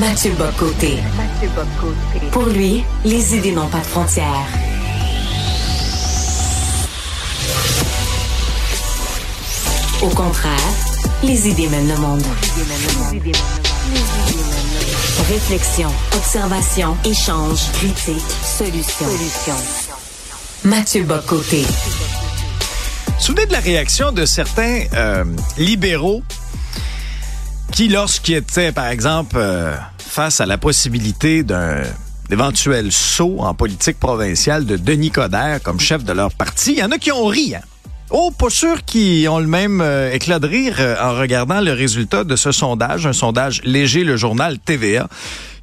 [0.00, 0.96] Mathieu Bocoté.
[2.32, 4.46] Pour lui, les idées n'ont pas de frontières.
[10.00, 10.56] Au contraire,
[11.22, 12.22] les idées mènent le monde.
[15.28, 19.54] Réflexion, observation, échange, critique, solution.
[20.64, 21.66] Mathieu Bocoté.
[23.18, 25.24] Souvenez de la réaction de certains euh,
[25.58, 26.22] libéraux
[27.70, 31.82] qui, lorsqu'ils étaient, par exemple, euh, face à la possibilité d'un
[32.30, 36.82] éventuel saut en politique provinciale de Denis Coderre comme chef de leur parti, il y
[36.82, 37.54] en a qui ont ri.
[37.54, 37.60] Hein?
[38.10, 41.72] Oh, pas sûr qu'ils ont le même euh, éclat de rire euh, en regardant le
[41.72, 45.08] résultat de ce sondage, un sondage léger, le journal TVA,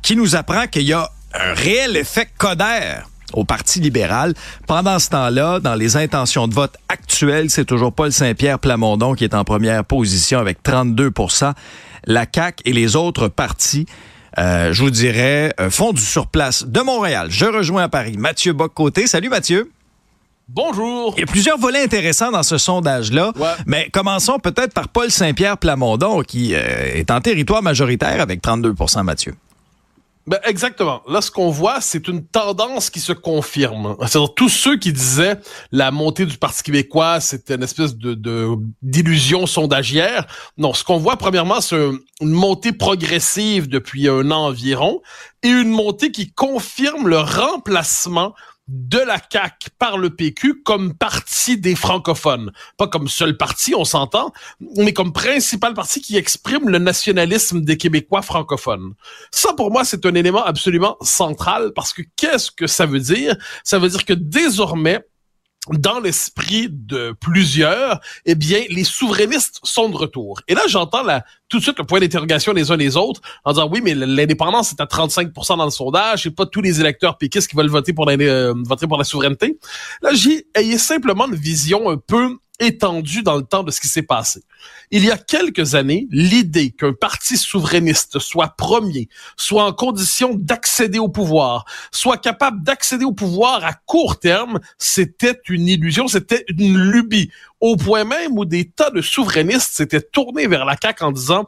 [0.01, 2.99] qui nous apprend qu'il y a un réel effet Coder
[3.33, 4.33] au Parti libéral.
[4.65, 9.25] Pendant ce temps-là, dans les intentions de vote actuelles, c'est toujours Paul Saint-Pierre Plamondon qui
[9.25, 11.11] est en première position avec 32
[12.07, 13.85] La CAQ et les autres partis
[14.39, 17.29] euh, je vous dirais, font du surplace de Montréal.
[17.31, 19.07] Je rejoins à Paris Mathieu Bock-Côté.
[19.07, 19.71] Salut Mathieu.
[20.49, 21.13] Bonjour.
[21.17, 23.33] Il y a plusieurs volets intéressants dans ce sondage-là.
[23.65, 26.59] Mais commençons peut-être par Paul Saint-Pierre Plamondon, qui euh,
[26.93, 29.35] est en territoire majoritaire avec 32% Mathieu.
[30.27, 31.01] Ben exactement.
[31.07, 33.95] Là, ce qu'on voit, c'est une tendance qui se confirme.
[34.01, 35.37] C'est-à-dire tous ceux qui disaient
[35.71, 38.17] la montée du Parti québécois, c'était une espèce de
[38.81, 40.27] d'illusion sondagière.
[40.57, 41.77] Non, ce qu'on voit, premièrement, c'est
[42.19, 45.01] une montée progressive depuis un an environ
[45.43, 48.33] et une montée qui confirme le remplacement
[48.67, 52.51] de la CAQ par le PQ comme parti des francophones.
[52.77, 54.33] Pas comme seul parti, on s'entend,
[54.77, 58.93] mais comme principal parti qui exprime le nationalisme des Québécois francophones.
[59.31, 63.35] Ça, pour moi, c'est un élément absolument central parce que qu'est-ce que ça veut dire?
[63.63, 65.05] Ça veut dire que désormais,
[65.73, 70.41] dans l'esprit de plusieurs, eh bien, les souverainistes sont de retour.
[70.47, 73.53] Et là, j'entends là, tout de suite le point d'interrogation les uns les autres en
[73.53, 77.17] disant oui, mais l'indépendance est à 35% dans le sondage et pas tous les électeurs
[77.17, 79.57] péquistes qui veulent voter pour la, euh, voter pour la souveraineté.
[80.01, 83.87] Là, j'ai ayé simplement une vision un peu étendu dans le temps de ce qui
[83.87, 84.41] s'est passé.
[84.91, 90.99] Il y a quelques années, l'idée qu'un parti souverainiste soit premier, soit en condition d'accéder
[90.99, 96.77] au pouvoir, soit capable d'accéder au pouvoir à court terme, c'était une illusion, c'était une
[96.77, 101.11] lubie, au point même où des tas de souverainistes s'étaient tournés vers la CAQ en
[101.11, 101.45] disant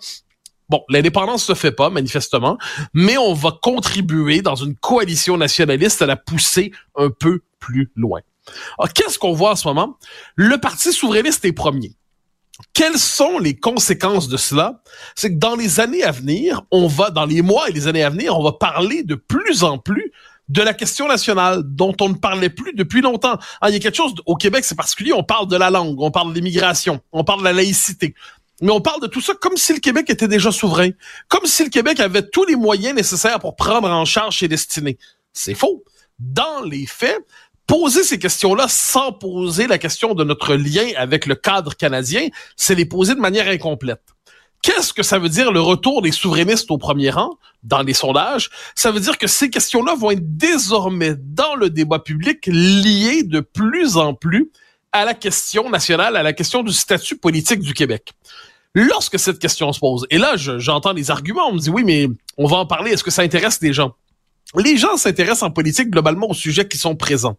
[0.69, 2.57] Bon, l'indépendance se fait pas, manifestement,
[2.93, 8.21] mais on va contribuer dans une coalition nationaliste à la pousser un peu plus loin.
[8.95, 9.97] Qu'est-ce qu'on voit en ce moment?
[10.35, 11.93] Le Parti souverainiste est premier.
[12.73, 14.81] Quelles sont les conséquences de cela?
[15.15, 18.03] C'est que dans les années à venir, on va, dans les mois et les années
[18.03, 20.11] à venir, on va parler de plus en plus
[20.49, 23.37] de la question nationale dont on ne parlait plus depuis longtemps.
[23.61, 26.01] Ah, il y a quelque chose au Québec, c'est particulier, on parle de la langue,
[26.01, 28.15] on parle de l'immigration, on parle de la laïcité.
[28.61, 30.89] Mais on parle de tout ça comme si le Québec était déjà souverain,
[31.27, 34.97] comme si le Québec avait tous les moyens nécessaires pour prendre en charge ses destinées.
[35.33, 35.83] C'est faux.
[36.19, 37.19] Dans les faits,
[37.67, 42.27] poser ces questions-là sans poser la question de notre lien avec le cadre canadien,
[42.57, 44.01] c'est les poser de manière incomplète.
[44.61, 48.49] Qu'est-ce que ça veut dire le retour des souverainistes au premier rang dans les sondages?
[48.75, 53.39] Ça veut dire que ces questions-là vont être désormais dans le débat public liées de
[53.39, 54.51] plus en plus
[54.91, 58.13] à la question nationale, à la question du statut politique du Québec.
[58.75, 62.07] Lorsque cette question se pose, et là j'entends les arguments, on me dit oui, mais
[62.37, 63.93] on va en parler, est-ce que ça intéresse des gens?
[64.55, 67.37] les gens s'intéressent en politique globalement aux sujets qui sont présents.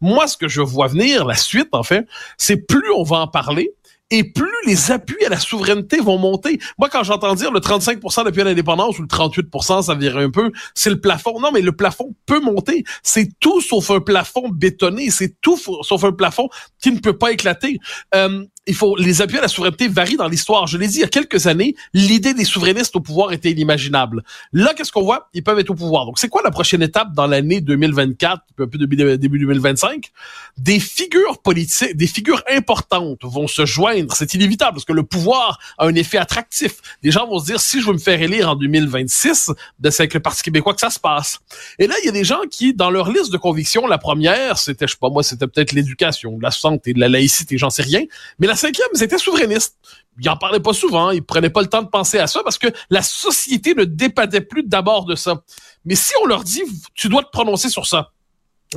[0.00, 2.06] Moi, ce que je vois venir, la suite, en fait,
[2.38, 3.74] c'est plus on va en parler,
[4.10, 6.60] et plus les appuis à la souveraineté vont monter.
[6.78, 10.30] Moi, quand j'entends dire le 35% d'appui à l'indépendance ou le 38% ça virait un
[10.30, 11.40] peu, c'est le plafond.
[11.40, 12.84] Non, mais le plafond peut monter.
[13.02, 15.10] C'est tout sauf un plafond bétonné.
[15.10, 16.48] C'est tout sauf un plafond
[16.80, 17.78] qui ne peut pas éclater.
[18.14, 20.66] Euh, il faut les appuis à la souveraineté varient dans l'histoire.
[20.66, 24.24] Je l'ai dit il y a quelques années, l'idée des souverainistes au pouvoir était inimaginable.
[24.52, 25.28] Là, qu'est-ce qu'on voit?
[25.34, 26.06] Ils peuvent être au pouvoir.
[26.06, 30.10] Donc, c'est quoi la prochaine étape dans l'année 2024, un peu début, début 2025
[30.58, 34.14] Des figures politiques, des figures importantes vont se joindre.
[34.16, 36.76] C'est inévitable parce que le pouvoir a un effet attractif.
[37.02, 40.02] Les gens vont se dire si je veux me faire élire en 2026, ben, c'est
[40.02, 41.38] avec le Parti québécois que ça se passe.
[41.78, 44.58] Et là, il y a des gens qui, dans leur liste de convictions, la première,
[44.58, 48.02] c'était, je sais pas moi, c'était peut-être l'éducation, la santé, la laïcité, j'en sais rien.
[48.38, 49.76] Mais cinquième, c'était souverainiste.
[50.20, 52.58] Ils en parlaient pas souvent, ils prenaient pas le temps de penser à ça parce
[52.58, 55.42] que la société ne dépendait plus d'abord de ça.
[55.84, 56.62] Mais si on leur dit,
[56.94, 58.12] tu dois te prononcer sur ça,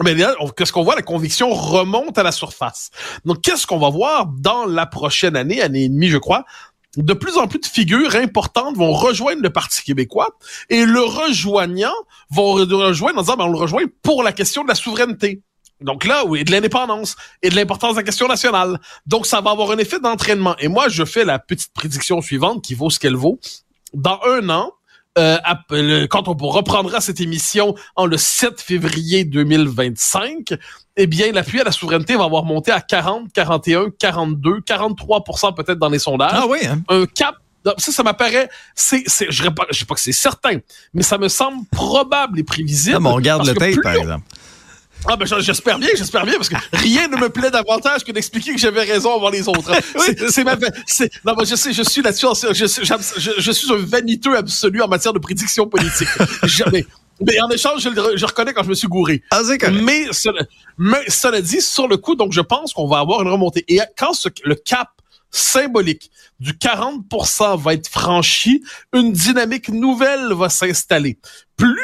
[0.04, 0.96] mais là, qu'est-ce qu'on voit?
[0.96, 2.92] La conviction remonte à la surface.
[3.26, 6.46] Donc, qu'est-ce qu'on va voir dans la prochaine année, année et demie, je crois?
[6.98, 10.38] De plus en plus de figures importantes vont rejoindre le Parti québécois
[10.70, 11.94] et le rejoignant
[12.32, 15.42] vont rejoindre en disant, ben, on le rejoint pour la question de la souveraineté.
[15.82, 18.80] Donc là, oui, de l'indépendance et de l'importance de la question nationale.
[19.06, 20.56] Donc ça va avoir un effet d'entraînement.
[20.60, 23.40] Et moi, je fais la petite prédiction suivante qui vaut ce qu'elle vaut.
[23.94, 24.72] Dans un an,
[25.18, 25.38] euh,
[26.08, 30.54] quand on reprendra cette émission en le 7 février 2025,
[30.98, 35.24] eh bien, l'appui à la souveraineté va avoir monté à 40, 41, 42, 43
[35.56, 36.32] peut-être dans les sondages.
[36.34, 36.82] Ah oui, hein?
[36.90, 37.36] Un cap
[37.78, 40.60] ça, ça m'apparaît, c'est, c'est, je ne pas, pas que c'est certain,
[40.94, 42.96] mais ça me semble probable et prévisible.
[42.96, 44.26] Non, mais on regarde le tape, par exemple.
[45.08, 48.54] Ah ben j'espère bien, j'espère bien parce que rien ne me plaît davantage que d'expliquer
[48.54, 49.72] que j'avais raison avant les autres.
[50.30, 54.36] C'est ma non moi je sais je suis là-dessus je, je, je, suis un vaniteux
[54.36, 56.10] absolu en matière de prédiction politique.
[56.44, 56.86] Jamais.
[57.26, 59.24] Mais en échange, je, je, reconnais quand je me suis gouré.
[59.32, 59.42] Ah,
[59.72, 60.42] mais, cela,
[60.78, 63.66] mais cela dit, sur le coup, donc je pense qu'on va avoir une remontée.
[63.68, 64.90] Et quand ce, le cap
[65.32, 71.20] symbolique du 40% va être franchi, une dynamique nouvelle va s'installer.
[71.58, 71.78] Plus,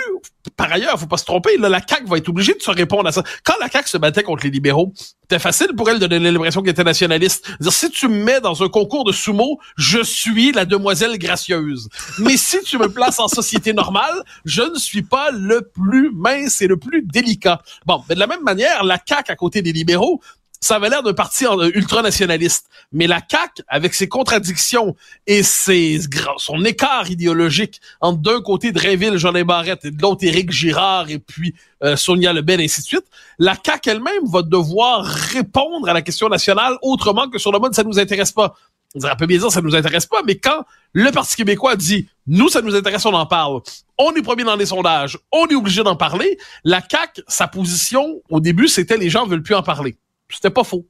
[0.56, 3.08] par ailleurs, faut pas se tromper, là, la CAQ va être obligée de se répondre
[3.08, 3.24] à ça.
[3.44, 6.62] Quand la CAQ se battait contre les libéraux, c'était facile pour elle de donner l'impression
[6.62, 7.46] qu'elle était nationaliste.
[7.60, 11.90] Dire, si tu me mets dans un concours de sumo, je suis la demoiselle gracieuse.
[12.20, 16.62] Mais si tu me places en société normale, je ne suis pas le plus mince
[16.62, 17.62] et le plus délicat.
[17.86, 20.22] Bon, mais de la même manière, la CAQ à côté des libéraux,
[20.66, 21.46] ça avait l'air d'un parti
[21.76, 22.70] ultranationaliste.
[22.92, 24.96] Mais la CAQ, avec ses contradictions
[25.28, 26.00] et ses,
[26.38, 31.20] son écart idéologique entre d'un côté Drainville, Jean Barrette et de l'autre Éric Girard et
[31.20, 31.54] puis
[31.84, 33.06] euh, Sonia Lebel, et ainsi de suite,
[33.38, 37.74] la CAQ elle-même va devoir répondre à la question nationale autrement que sur le mode
[37.76, 38.56] «ça nous intéresse pas».
[38.96, 42.50] On peut bien dire ça nous intéresse pas, mais quand le Parti québécois dit nous
[42.50, 43.62] ça nous intéresse, on en parle,
[44.00, 48.22] on est premier dans les sondages, on est obligé d'en parler, la CAQ, sa position
[48.32, 49.96] au début c'était les gens veulent plus en parler.
[50.30, 50.86] C'était pas faux.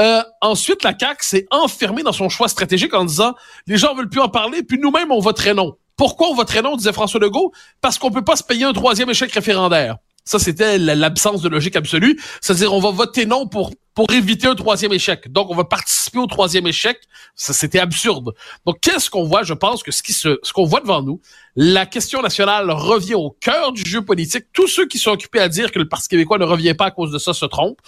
[0.00, 3.34] Euh, ensuite, la CAQ s'est enfermée dans son choix stratégique en disant
[3.66, 5.76] les gens veulent plus en parler, puis nous-mêmes on voterait non.
[5.96, 7.52] Pourquoi on voterait non, disait François Legault?
[7.80, 9.96] Parce qu'on peut pas se payer un troisième échec référendaire.
[10.24, 12.20] Ça, c'était l'absence de logique absolue.
[12.42, 15.32] C'est-à-dire, on va voter non pour pour éviter un troisième échec.
[15.32, 17.00] Donc, on va participer au troisième échec.
[17.34, 18.32] Ça, c'était absurde.
[18.64, 19.42] Donc, qu'est-ce qu'on voit?
[19.42, 21.20] Je pense que ce qui se, ce qu'on voit devant nous,
[21.56, 24.44] la question nationale revient au cœur du jeu politique.
[24.52, 26.90] Tous ceux qui sont occupés à dire que le Parti québécois ne revient pas à
[26.92, 27.80] cause de ça se trompent.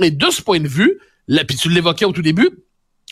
[0.00, 0.98] Et de ce point de vue,
[1.28, 2.50] là, puis tu l'évoquais au tout début,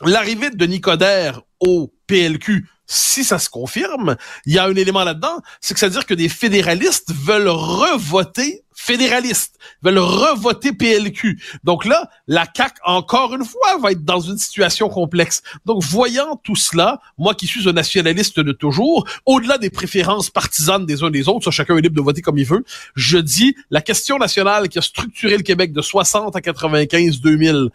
[0.03, 4.17] l'arrivée de Nicodère au PLQ, si ça se confirme,
[4.47, 7.49] il y a un élément là-dedans, c'est que ça veut dire que des fédéralistes veulent
[7.49, 11.38] revoter fédéralistes, veulent revoter PLQ.
[11.65, 15.43] Donc là, la CAC encore une fois va être dans une situation complexe.
[15.67, 20.87] Donc voyant tout cela, moi qui suis un nationaliste de toujours, au-delà des préférences partisanes
[20.87, 23.82] des uns des autres, chacun est libre de voter comme il veut, je dis la
[23.82, 27.69] question nationale qui a structuré le Québec de 60 à 95 2000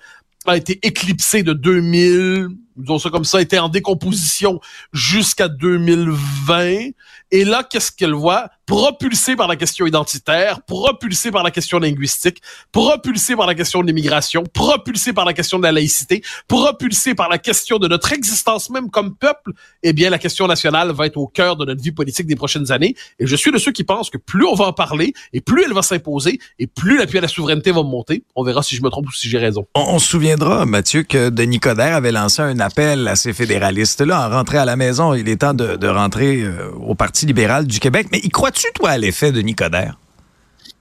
[0.48, 4.60] a été éclipsée de 2000 disons ça comme ça, était en décomposition
[4.94, 6.92] jusqu'à 2020.
[7.32, 8.50] Et là, qu'est-ce qu'elle voit?
[8.66, 12.42] Propulsée par la question identitaire, propulsée par la question linguistique,
[12.72, 17.30] propulsée par la question de l'immigration, propulsée par la question de la laïcité, propulsée par
[17.30, 19.52] la question de notre existence même comme peuple,
[19.84, 22.72] eh bien, la question nationale va être au cœur de notre vie politique des prochaines
[22.72, 22.96] années.
[23.20, 25.64] Et je suis de ceux qui pensent que plus on va en parler, et plus
[25.64, 28.24] elle va s'imposer, et plus l'appui à la souveraineté va monter.
[28.36, 29.68] On verra si je me trompe ou si j'ai raison.
[29.76, 34.30] On, se souviendra, Mathieu, que Denis Coderre avait lancé un appel à ces fédéralistes-là en
[34.30, 35.14] rentrant à la maison.
[35.14, 38.08] Il est temps de, rentrer euh, au Parti libéral du Québec.
[38.12, 39.98] Mais y crois-tu, toi, à l'effet de Nicodère?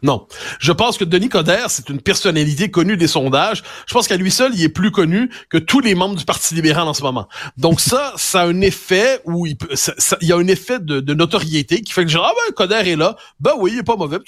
[0.04, 0.26] Non.
[0.60, 3.62] Je pense que Denis Coderre, c'est une personnalité connue des sondages.
[3.86, 6.54] Je pense qu'à lui seul, il est plus connu que tous les membres du Parti
[6.54, 7.26] libéral en ce moment.
[7.56, 9.74] Donc ça, ça a un effet où il, peut,
[10.20, 12.96] il y a un effet de, notoriété qui fait que genre, ah ben, Coderre est
[12.96, 13.16] là.
[13.40, 14.18] Ben oui, il est pas mauvais.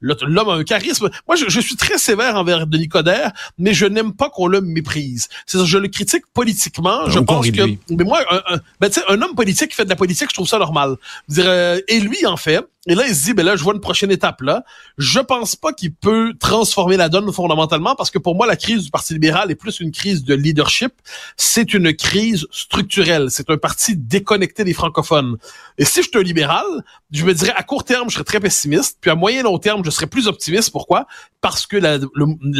[0.00, 1.10] L'homme a un charisme.
[1.28, 5.28] Moi, je, suis très sévère envers Denis Coderre, mais je n'aime pas qu'on le méprise.
[5.44, 7.10] C'est je le critique politiquement.
[7.10, 10.30] Je pense que, mais moi, un, ben, un homme politique qui fait de la politique,
[10.30, 10.96] je trouve ça normal.
[11.36, 13.80] Euh, et lui, en fait, et là, il se dit, ben là, je vois une
[13.80, 14.64] prochaine étape là.
[14.96, 18.84] Je pense pas qu'il peut transformer la donne fondamentalement parce que pour moi, la crise
[18.84, 20.92] du Parti libéral est plus une crise de leadership.
[21.36, 23.30] C'est une crise structurelle.
[23.30, 25.36] C'est un parti déconnecté des francophones.
[25.78, 26.64] Et si je suis un libéral,
[27.10, 28.98] je me dirais à court terme, je serais très pessimiste.
[29.00, 30.70] Puis à moyen long terme, je serais plus optimiste.
[30.70, 31.06] Pourquoi?
[31.40, 31.98] Parce que la,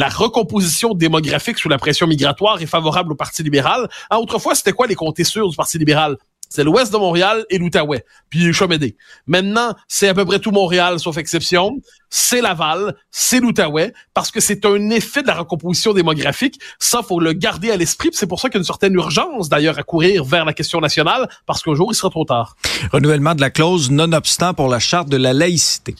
[0.08, 3.88] recomposition démographique sous la pression migratoire est favorable au Parti libéral.
[4.10, 6.16] Ah, autrefois, c'était quoi les comtés sûrs du Parti libéral?
[6.48, 8.96] C'est l'ouest de Montréal et l'Outaouais, puis Chomédé.
[9.26, 11.78] Maintenant, c'est à peu près tout Montréal, sauf exception.
[12.08, 16.60] C'est Laval, c'est l'Outaouais, parce que c'est un effet de la recomposition démographique.
[16.78, 18.10] Ça, faut le garder à l'esprit.
[18.12, 20.80] C'est pour ça qu'il y a une certaine urgence, d'ailleurs, à courir vers la question
[20.80, 22.56] nationale, parce qu'un jour, il sera trop tard.
[22.92, 25.96] Renouvellement de la clause nonobstant pour la charte de la laïcité.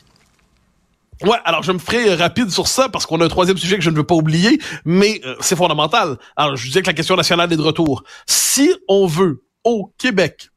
[1.23, 3.83] Ouais, alors je me ferai rapide sur ça parce qu'on a un troisième sujet que
[3.83, 6.19] je ne veux pas oublier, mais euh, c'est fondamental.
[6.37, 8.05] Alors je disais que la question nationale est de retour.
[8.27, 10.49] Si on veut au Québec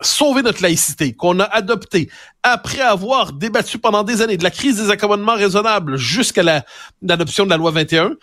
[0.00, 2.10] sauver notre laïcité, qu'on a adopté
[2.42, 6.42] après avoir débattu pendant des années de la crise des accommodements raisonnables jusqu'à
[7.02, 8.16] l'adoption de la loi 21,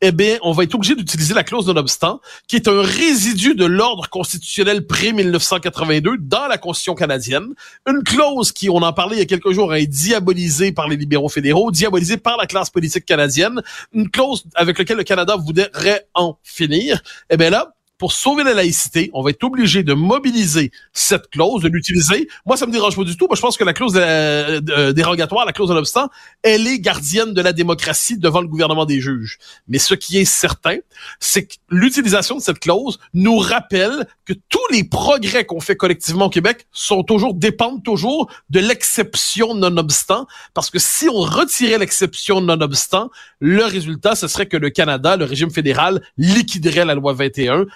[0.00, 3.64] eh bien, on va être obligé d'utiliser la clause non-obstant, qui est un résidu de
[3.64, 7.54] l'ordre constitutionnel pré-1982 dans la Constitution canadienne.
[7.86, 10.96] Une clause qui, on en parlait il y a quelques jours, est diabolisée par les
[10.96, 13.62] libéraux fédéraux, diabolisée par la classe politique canadienne.
[13.92, 17.00] Une clause avec laquelle le Canada voudrait en finir.
[17.30, 21.62] Eh bien là, pour sauver la laïcité, on va être obligé de mobiliser cette clause,
[21.62, 22.28] de l'utiliser.
[22.44, 23.26] Moi, ça me dérange pas du tout.
[23.26, 26.08] Moi, je pense que la clause dérogatoire, la clause de l'obstant,
[26.42, 29.38] elle est gardienne de la démocratie devant le gouvernement des juges.
[29.68, 30.78] Mais ce qui est certain,
[31.20, 36.26] c'est que l'utilisation de cette clause nous rappelle que tous les progrès qu'on fait collectivement
[36.26, 42.40] au Québec sont toujours dépendent toujours de l'exception non-obstant, parce que si on retirait l'exception
[42.40, 43.10] non-obstant,
[43.40, 47.66] le résultat, ce serait que le Canada, le régime fédéral, liquiderait la loi 21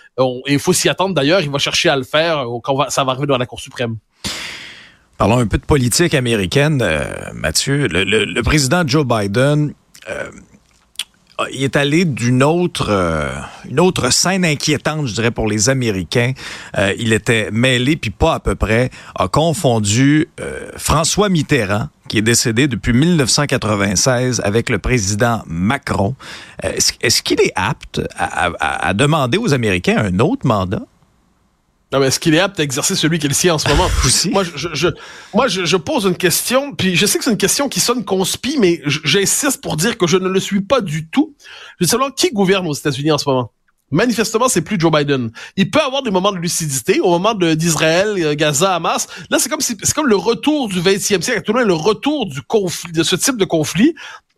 [0.46, 1.40] il faut s'y attendre d'ailleurs.
[1.40, 3.96] Il va chercher à le faire quand ça va arriver dans la Cour suprême.
[5.18, 7.88] Parlons un peu de politique américaine, euh, Mathieu.
[7.90, 9.74] Le, président Joe Biden,
[10.08, 10.30] euh,
[11.52, 12.90] il est allé d'une autre,
[13.68, 16.32] une autre scène inquiétante, je dirais, pour les Américains.
[16.98, 20.28] il était mêlé, puis pas à peu près, a confondu
[20.76, 26.16] François Mitterrand, qui est décédé depuis 1996 avec le président Macron.
[26.64, 30.82] Euh, est-ce qu'il est apte à, demander aux Américains un autre mandat?
[31.90, 33.66] Non, mais est-ce qu'il est apte à exercer celui qui est le sien en ce
[33.68, 33.88] moment?
[34.32, 34.88] moi, je,
[35.32, 38.58] moi je, pose une question, puis je sais que c'est une question qui sonne conspi,
[38.58, 41.34] mais j'insiste pour dire que je ne le suis pas du tout.
[41.78, 43.52] Je veux savoir qui gouverne aux États-Unis en ce moment?
[43.90, 45.30] Manifestement, c'est plus Joe Biden.
[45.56, 49.06] Il peut avoir des moments de lucidité au moment d'Israël, euh, Gaza, Hamas.
[49.30, 52.42] Là, c'est comme si, c'est comme le retour du 20e siècle, tout le retour du
[52.42, 53.94] conflit, de ce type de conflit.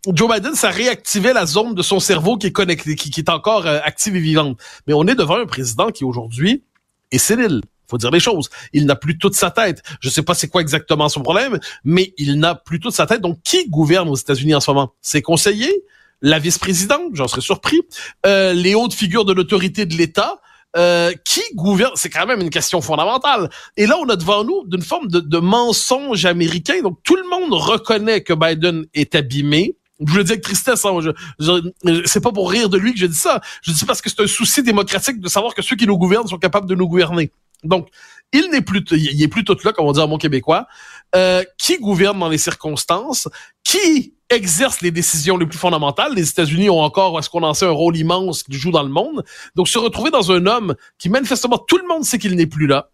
[0.06, 3.66] Joe Biden, ça réactivait la zone de son cerveau qui est connecté, qui, est encore
[3.66, 4.56] euh, active et vivante.
[4.86, 6.62] Mais on est devant un président qui aujourd'hui
[7.10, 8.50] est sénile faut dire les choses.
[8.72, 9.82] Il n'a plus toute sa tête.
[10.00, 13.20] Je sais pas c'est quoi exactement son problème, mais il n'a plus toute sa tête.
[13.20, 14.94] Donc, qui gouverne aux États-Unis en ce moment?
[15.00, 15.82] Ses conseillers?
[16.22, 17.80] la vice-présidente, j'en serais surpris,
[18.26, 20.40] euh, les hautes figures de l'autorité de l'État,
[20.76, 23.50] euh, qui gouverne, c'est quand même une question fondamentale.
[23.76, 26.80] Et là, on a devant nous d'une forme de, de, mensonge américain.
[26.82, 29.76] Donc, tout le monde reconnaît que Biden est abîmé.
[30.06, 33.06] Je le dis avec tristesse, hein, je, c'est pas pour rire de lui que je
[33.06, 33.40] dis ça.
[33.62, 36.26] Je dis parce que c'est un souci démocratique de savoir que ceux qui nous gouvernent
[36.26, 37.30] sont capables de nous gouverner.
[37.64, 37.88] Donc,
[38.32, 40.66] il n'est plus, il est plus tout là, comme on dit en mon québécois.
[41.14, 43.28] Euh, qui gouverne dans les circonstances?
[43.64, 46.14] Qui exerce les décisions les plus fondamentales?
[46.14, 48.88] Les États-Unis ont encore, est-ce qu'on en sait, un rôle immense qu'ils jouent dans le
[48.88, 49.24] monde.
[49.56, 52.66] Donc, se retrouver dans un homme qui, manifestement, tout le monde sait qu'il n'est plus
[52.66, 52.88] là.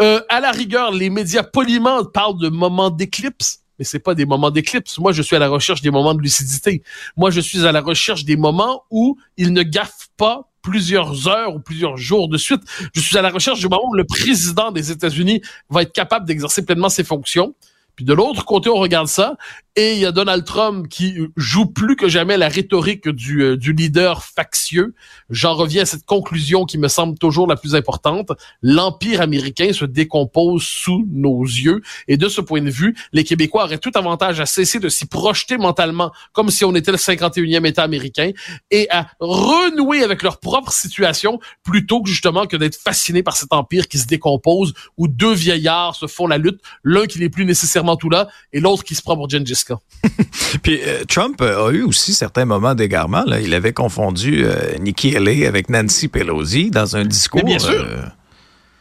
[0.00, 4.26] Euh, à la rigueur, les médias poliment parlent de moments d'éclipse, mais c'est pas des
[4.26, 4.98] moments d'éclipse.
[4.98, 6.82] Moi, je suis à la recherche des moments de lucidité.
[7.16, 11.54] Moi, je suis à la recherche des moments où il ne gaffe pas plusieurs heures
[11.54, 12.62] ou plusieurs jours de suite.
[12.94, 15.40] Je suis à la recherche du moment où le président des États-Unis
[15.70, 17.54] va être capable d'exercer pleinement ses fonctions.
[17.94, 19.36] Puis de l'autre côté, on regarde ça
[19.76, 23.56] et il y a Donald Trump qui joue plus que jamais la rhétorique du, euh,
[23.58, 24.94] du leader factieux.
[25.28, 28.32] J'en reviens à cette conclusion qui me semble toujours la plus importante.
[28.62, 33.64] L'empire américain se décompose sous nos yeux et de ce point de vue, les Québécois
[33.64, 37.66] auraient tout avantage à cesser de s'y projeter mentalement comme si on était le 51e
[37.66, 38.30] État américain
[38.70, 43.52] et à renouer avec leur propre situation plutôt que justement que d'être fascinés par cet
[43.52, 47.44] empire qui se décompose où deux vieillards se font la lutte, l'un qui n'est plus
[47.44, 49.65] nécessairement tout là et l'autre qui se prend pour Gengis
[50.62, 53.24] Puis euh, Trump a eu aussi certains moments d'égarement.
[53.40, 57.42] Il avait confondu euh, Nikki Haley avec Nancy Pelosi dans un discours.
[57.44, 57.72] Mais bien sûr.
[57.72, 58.02] Euh,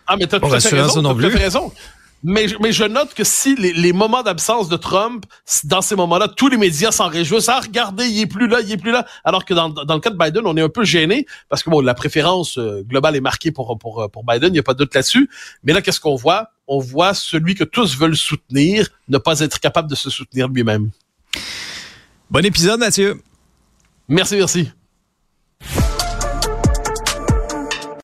[0.07, 1.71] ah, mais t'as tout, raison.
[2.27, 5.25] Mais, mais je note que si les, moments d'absence de Trump,
[5.63, 7.49] dans ces moments-là, tous les médias s'en réjouissent.
[7.49, 9.05] Ah, regardez, il est plus là, il est plus là.
[9.23, 11.81] Alors que dans, le cas de Biden, on est un peu gêné parce que bon,
[11.81, 14.95] la préférence globale est marquée pour, pour, pour Biden, il n'y a pas de doute
[14.95, 15.29] là-dessus.
[15.63, 16.49] Mais là, qu'est-ce qu'on voit?
[16.67, 20.91] on voit celui que tous veulent soutenir ne pas être capable de se soutenir lui-même.
[22.29, 23.21] Bon épisode, Mathieu.
[24.07, 24.71] Merci, merci.